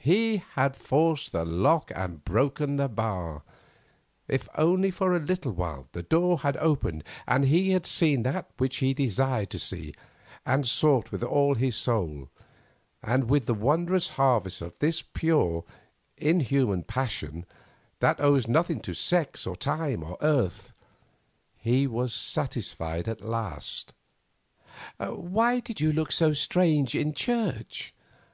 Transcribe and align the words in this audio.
He 0.00 0.38
had 0.54 0.74
forced 0.74 1.32
the 1.32 1.44
lock 1.44 1.92
and 1.94 2.24
broken 2.24 2.76
the 2.76 2.88
bar; 2.88 3.42
if 4.26 4.48
only 4.56 4.90
for 4.90 5.14
a 5.14 5.20
little 5.20 5.52
while, 5.52 5.86
the 5.92 6.02
door 6.02 6.38
had 6.38 6.56
opened, 6.56 7.04
and 7.26 7.44
he 7.44 7.72
had 7.72 7.84
seen 7.84 8.22
that 8.22 8.48
which 8.56 8.78
he 8.78 8.94
desired 8.94 9.50
to 9.50 9.58
see 9.58 9.92
and 10.46 10.66
sought 10.66 11.10
with 11.12 11.22
all 11.22 11.56
his 11.56 11.76
soul, 11.76 12.30
and 13.02 13.28
with 13.28 13.44
the 13.44 13.52
wondrous 13.52 14.08
harvest 14.16 14.62
of 14.62 14.72
this 14.78 15.02
pure, 15.02 15.62
inhuman 16.16 16.82
passion, 16.82 17.44
that 18.00 18.18
owes 18.18 18.48
nothing 18.48 18.80
to 18.80 18.94
sex, 18.94 19.46
or 19.46 19.56
time, 19.56 20.02
or 20.02 20.16
earth, 20.22 20.72
he 21.58 21.86
was 21.86 22.14
satisfied 22.14 23.06
at 23.06 23.20
last. 23.20 23.92
"Why 24.96 25.60
did 25.60 25.82
you 25.82 25.92
look 25.92 26.12
so 26.12 26.32
strange 26.32 26.94
in 26.94 27.12
church?" 27.12 27.92